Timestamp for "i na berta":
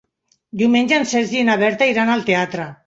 1.43-1.93